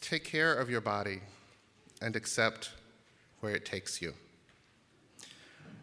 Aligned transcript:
Take 0.00 0.24
care 0.24 0.54
of 0.54 0.70
your 0.70 0.80
body 0.80 1.20
and 2.00 2.16
accept 2.16 2.70
where 3.40 3.54
it 3.54 3.64
takes 3.64 4.00
you. 4.00 4.14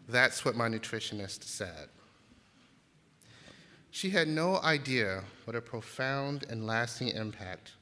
That's 0.08 0.44
what 0.44 0.56
my 0.56 0.68
nutritionist 0.68 1.44
said. 1.44 1.88
She 3.90 4.10
had 4.10 4.28
no 4.28 4.60
idea 4.60 5.24
what 5.44 5.56
a 5.56 5.60
profound 5.60 6.44
and 6.48 6.66
lasting 6.66 7.08
impact 7.08 7.72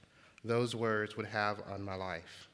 those 0.45 0.75
words 0.75 1.17
would 1.17 1.27
have 1.27 1.63
on 1.71 1.83
my 1.83 1.95
life. 1.95 2.49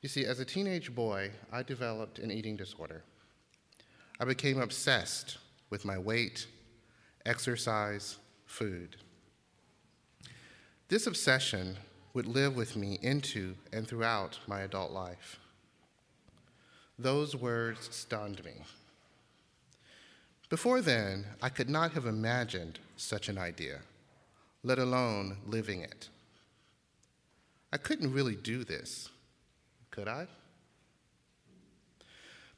You 0.00 0.08
see, 0.08 0.26
as 0.26 0.40
a 0.40 0.44
teenage 0.44 0.94
boy, 0.94 1.30
I 1.52 1.62
developed 1.62 2.18
an 2.18 2.30
eating 2.30 2.56
disorder. 2.56 3.02
I 4.18 4.24
became 4.24 4.60
obsessed 4.60 5.38
with 5.70 5.84
my 5.84 5.96
weight, 5.96 6.46
exercise, 7.24 8.18
food. 8.46 8.96
This 10.88 11.06
obsession 11.06 11.76
would 12.14 12.26
live 12.26 12.54
with 12.54 12.76
me 12.76 12.98
into 13.02 13.54
and 13.72 13.86
throughout 13.86 14.38
my 14.46 14.60
adult 14.60 14.92
life. 14.92 15.38
Those 16.98 17.34
words 17.34 17.88
stunned 17.94 18.44
me. 18.44 18.52
Before 20.48 20.82
then, 20.82 21.24
I 21.40 21.48
could 21.48 21.70
not 21.70 21.92
have 21.92 22.04
imagined 22.04 22.78
such 22.96 23.28
an 23.28 23.38
idea, 23.38 23.78
let 24.62 24.78
alone 24.78 25.38
living 25.46 25.80
it. 25.80 26.10
I 27.72 27.78
couldn't 27.78 28.12
really 28.12 28.36
do 28.36 28.62
this, 28.62 29.08
could 29.90 30.08
I? 30.08 30.26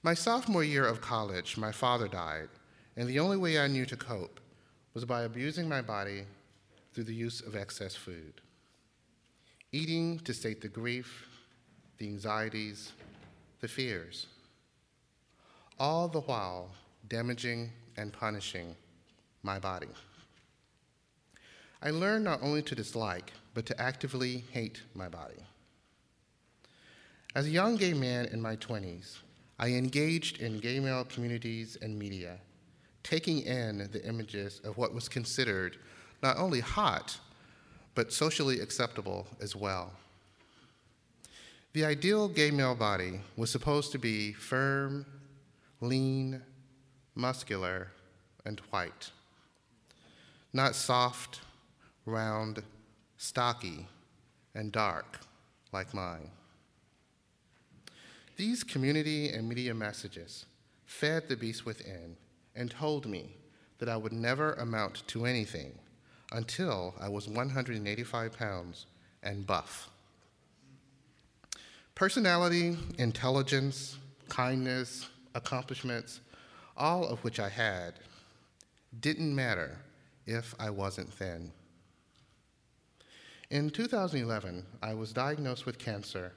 My 0.03 0.13
sophomore 0.13 0.65
year 0.65 0.85
of 0.85 1.01
college, 1.01 1.57
my 1.57 1.71
father 1.71 2.09
died, 2.09 2.49
and 2.97 3.09
the 3.09 3.21
only 3.21 3.37
way 3.37 3.59
I 3.61 3.69
knew 3.69 3.87
to 3.87 3.97
cope 3.97 4.41
was 4.93 5.05
by 5.05 5.23
abusing 5.23 5.69
my 5.69 5.81
body 5.81 6.25
through 6.93 7.05
the 7.05 7.15
use 7.15 7.41
of 7.41 7.57
excess 7.57 7.95
food. 7.95 8.41
Eating 9.75 10.21
to 10.21 10.33
sate 10.33 10.61
the 10.61 10.69
grief, 10.69 11.27
the 11.99 12.07
anxieties, 12.07 12.93
the 13.61 13.67
fears, 13.67 14.29
all 15.81 16.07
the 16.07 16.21
while 16.21 16.71
damaging 17.09 17.73
and 17.97 18.13
punishing 18.13 18.77
my 19.43 19.59
body. 19.59 19.89
I 21.83 21.91
learned 21.91 22.23
not 22.23 22.41
only 22.41 22.63
to 22.63 22.77
dislike, 22.77 23.33
but 23.53 23.67
to 23.67 23.81
actively 23.81 24.45
hate 24.53 24.81
my 24.95 25.09
body. 25.09 25.43
As 27.35 27.47
a 27.47 27.51
young 27.51 27.75
gay 27.75 27.95
man 27.95 28.27
in 28.27 28.41
my 28.41 28.55
20s, 28.55 29.19
I 29.59 29.71
engaged 29.71 30.41
in 30.41 30.61
gay 30.61 30.79
male 30.79 31.05
communities 31.05 31.77
and 31.83 31.99
media, 31.99 32.39
taking 33.03 33.41
in 33.41 33.89
the 33.91 34.07
images 34.07 34.61
of 34.63 34.79
what 34.79 34.95
was 34.95 35.09
considered 35.09 35.79
not 36.23 36.37
only 36.37 36.61
hot, 36.61 37.19
but 37.95 38.13
socially 38.13 38.61
acceptable 38.61 39.27
as 39.41 39.55
well. 39.55 39.93
The 41.73 41.85
ideal 41.85 42.29
gay 42.29 42.51
male 42.51 42.75
body 42.75 43.21
was 43.37 43.51
supposed 43.51 43.93
to 43.93 43.99
be 43.99 44.33
firm, 44.33 45.07
lean, 45.81 46.41
muscular, 47.15 47.89
and 48.45 48.61
white. 48.71 49.11
Not 50.53 50.77
soft, 50.77 51.41
round, 52.07 52.63
stocky, 53.17 53.89
and 54.55 54.71
dark 54.71 55.19
like 55.73 55.93
mine. 55.93 56.31
These 58.37 58.63
community 58.65 59.31
and 59.31 59.49
media 59.49 59.75
messages 59.75 60.47
fed 60.87 61.29
the 61.29 61.37
beast 61.37 61.67
within 61.67 62.17
and 62.55 62.71
told 62.71 63.07
me 63.07 63.37
that 63.79 63.89
I 63.89 63.97
would 63.97 64.13
never 64.13 64.55
amount 64.55 65.07
to 65.09 65.27
anything 65.27 65.73
until 66.33 66.95
I 67.01 67.09
was 67.09 67.29
185 67.29 68.33
pounds 68.33 68.87
and 69.23 69.47
buff. 69.47 69.91
Personality, 71.95 72.77
intelligence, 72.99 73.99
kindness, 74.29 75.09
accomplishments, 75.35 76.21
all 76.77 77.05
of 77.07 77.23
which 77.23 77.39
I 77.39 77.49
had, 77.49 77.95
didn't 79.01 79.35
matter 79.35 79.79
if 80.27 80.55
I 80.59 80.71
wasn't 80.71 81.13
thin. 81.13 81.53
In 83.51 83.71
2011, 83.71 84.65
I 84.83 84.95
was 84.95 85.13
diagnosed 85.13 85.67
with 85.67 85.79
cancer 85.79 86.33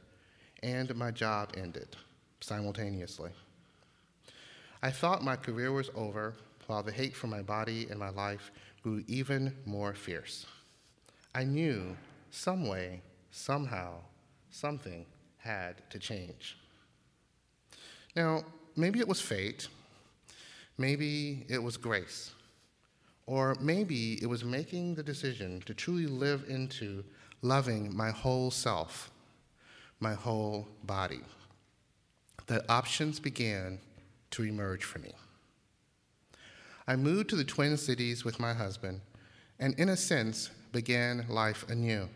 and 0.62 0.94
my 0.96 1.12
job 1.12 1.54
ended 1.58 1.96
simultaneously. 2.40 3.32
I 4.82 4.92
thought 4.92 5.24
my 5.24 5.36
career 5.36 5.72
was 5.72 5.90
over 5.96 6.36
while 6.68 6.84
the 6.84 6.92
hate 6.92 7.16
for 7.16 7.28
my 7.28 7.42
body 7.42 7.88
and 7.90 8.00
my 8.00 8.10
life 8.10 8.52
grew 8.84 9.04
even 9.08 9.56
more 9.66 9.94
fierce. 9.94 10.46
I 11.34 11.44
knew 11.44 11.96
some 12.32 12.68
way, 12.68 13.02
somehow, 13.32 13.96
something 14.50 15.06
had 15.38 15.90
to 15.90 16.00
change. 16.00 16.58
Now, 18.16 18.44
maybe 18.76 19.00
it 19.00 19.08
was 19.08 19.22
fate, 19.22 19.68
maybe 20.78 21.46
it 21.48 21.62
was 21.62 21.78
grace, 21.78 22.32
or 23.26 23.56
maybe 23.60 24.22
it 24.22 24.28
was 24.28 24.44
making 24.44 24.96
the 24.96 25.04
decision 25.04 25.62
to 25.66 25.74
truly 25.74 26.08
live 26.08 26.46
into 26.48 27.04
loving 27.42 27.96
my 27.96 28.10
whole 28.10 28.50
self, 28.50 29.12
my 30.00 30.14
whole 30.14 30.68
body, 30.84 31.22
that 32.48 32.66
options 32.70 33.20
began 33.20 33.80
to 34.32 34.44
emerge 34.44 34.84
for 34.84 35.00
me. 35.00 35.14
I 36.90 36.96
moved 36.96 37.30
to 37.30 37.36
the 37.36 37.44
Twin 37.44 37.76
Cities 37.76 38.24
with 38.24 38.40
my 38.40 38.54
husband, 38.54 39.02
and 39.60 39.78
in 39.78 39.90
a 39.90 39.98
sense, 39.98 40.52
began 40.72 41.26
life 41.28 41.66
anew, 41.70 42.08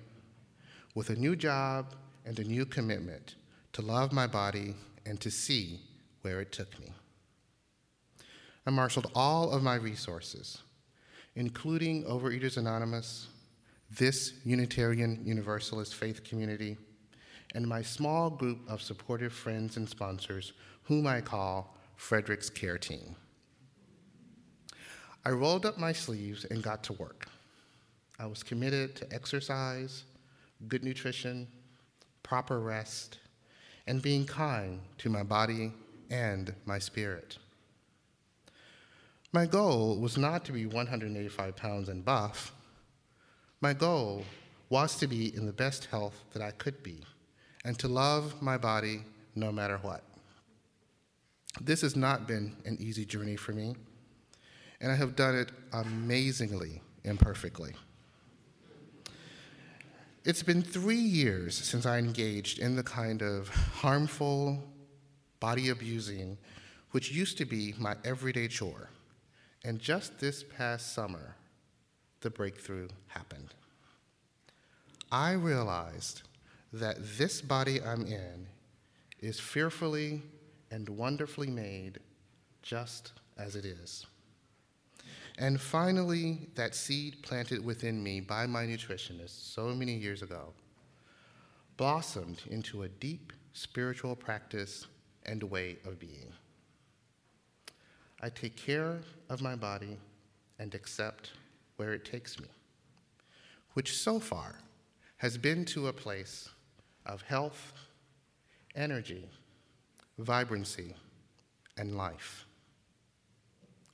with 0.96 1.10
a 1.10 1.16
new 1.16 1.36
job 1.36 1.94
and 2.26 2.40
a 2.40 2.44
new 2.46 2.66
commitment 2.66 3.36
to 3.74 3.82
love 3.82 4.14
my 4.14 4.28
body 4.28 4.76
and 5.06 5.20
to 5.20 5.30
see 5.30 5.82
where 6.22 6.40
it 6.40 6.54
took 6.54 6.80
me. 6.80 6.88
I 8.66 8.70
marshaled 8.70 9.12
all 9.14 9.52
of 9.52 9.62
my 9.62 9.76
resources, 9.76 10.60
including 11.36 12.06
Overeaters 12.06 12.56
Anonymous, 12.56 13.28
this 13.90 14.36
Unitarian 14.46 15.22
Universalist 15.26 15.96
faith 15.96 16.24
community, 16.24 16.78
and 17.56 17.68
my 17.68 17.82
small 17.82 18.30
group 18.30 18.60
of 18.70 18.82
supportive 18.82 19.34
friends 19.34 19.76
and 19.76 19.90
sponsors, 19.90 20.54
whom 20.84 21.08
I 21.08 21.20
call 21.20 21.76
Frederick's 21.98 22.50
Care 22.50 22.78
Team. 22.78 23.18
I 25.24 25.30
rolled 25.30 25.66
up 25.66 25.78
my 25.78 25.94
sleeves 25.94 26.46
and 26.46 26.64
got 26.64 26.84
to 26.86 26.94
work. 26.94 27.28
I 28.18 28.26
was 28.26 28.44
committed 28.44 28.96
to 28.98 29.14
exercise, 29.14 30.04
good 30.68 30.84
nutrition, 30.84 31.48
proper 32.24 32.60
rest, 32.60 33.20
and 33.88 34.02
being 34.02 34.26
kind 34.26 34.80
to 35.00 35.10
my 35.10 35.24
body 35.24 35.74
and 36.10 36.54
my 36.66 36.80
spirit. 36.80 37.38
My 39.32 39.46
goal 39.46 39.98
was 40.00 40.18
not 40.18 40.44
to 40.46 40.52
be 40.52 40.66
185 40.66 41.56
pounds 41.56 41.88
and 41.88 42.04
buff. 42.04 42.52
My 43.62 43.74
goal 43.74 44.26
was 44.70 44.96
to 44.98 45.08
be 45.08 45.36
in 45.36 45.46
the 45.46 45.54
best 45.54 45.86
health 45.86 46.24
that 46.34 46.42
I 46.42 46.52
could 46.52 46.84
be 46.84 47.06
and 47.64 47.78
to 47.80 47.88
love 47.88 48.42
my 48.42 48.58
body 48.58 49.02
no 49.36 49.52
matter 49.52 49.78
what. 49.78 50.04
This 51.60 51.82
has 51.82 51.96
not 51.96 52.28
been 52.28 52.56
an 52.66 52.78
easy 52.80 53.06
journey 53.06 53.36
for 53.36 53.52
me, 53.52 53.76
and 54.82 54.92
I 54.92 54.96
have 54.96 55.16
done 55.16 55.36
it 55.36 55.52
amazingly 55.72 56.82
imperfectly. 57.04 57.74
It's 60.26 60.44
been 60.44 60.62
three 60.62 60.96
years 60.96 61.56
since 61.56 61.86
I 61.86 61.98
engaged 61.98 62.60
in 62.60 62.76
the 62.76 62.84
kind 62.84 63.22
of 63.22 63.48
harmful, 63.50 64.62
body 65.40 65.70
abusing, 65.70 66.38
which 66.92 67.12
used 67.12 67.38
to 67.38 67.46
be 67.46 67.74
my 67.78 67.96
everyday 68.04 68.48
chore. 68.48 68.90
And 69.64 69.80
just 69.80 70.20
this 70.20 70.44
past 70.44 70.94
summer, 70.94 71.36
the 72.22 72.30
breakthrough 72.30 72.88
happened. 73.08 73.54
I 75.12 75.34
realized 75.34 76.24
that 76.74 76.98
this 77.18 77.42
body 77.42 77.82
I'm 77.82 78.06
in 78.06 78.48
is 79.20 79.40
fearfully 79.40 80.22
and 80.72 80.88
wonderfully 80.90 81.50
made 81.50 82.00
just 82.62 83.14
as 83.38 83.56
it 83.56 83.66
is. 83.66 84.06
And 85.42 85.60
finally, 85.60 86.50
that 86.54 86.76
seed 86.76 87.24
planted 87.24 87.66
within 87.66 88.04
me 88.04 88.22
by 88.22 88.46
my 88.46 88.64
nutritionist 88.64 89.52
so 89.52 89.70
many 89.74 89.96
years 89.96 90.22
ago 90.22 90.54
blossomed 91.78 92.44
into 92.52 92.84
a 92.84 92.88
deep 92.88 93.34
spiritual 93.54 94.16
practice 94.16 94.86
and 95.26 95.42
way 95.42 95.78
of 95.84 96.00
being. 96.00 96.32
I 98.22 98.30
take 98.30 98.56
care 98.56 99.00
of 99.30 99.42
my 99.42 99.56
body 99.56 99.98
and 100.60 100.76
accept 100.76 101.32
where 101.78 101.94
it 101.94 102.06
takes 102.06 102.40
me, 102.40 102.46
which 103.74 103.98
so 103.98 104.20
far 104.20 104.60
has 105.18 105.40
been 105.40 105.66
to 105.66 105.88
a 105.88 105.94
place 105.94 106.50
of 107.08 107.24
health, 107.24 107.74
energy, 108.76 109.28
vibrancy, 110.20 110.94
and 111.78 111.98
life. 111.98 112.46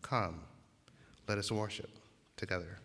Come, 0.01 0.41
let 1.27 1.37
us 1.37 1.51
worship 1.51 1.89
together. 2.35 2.77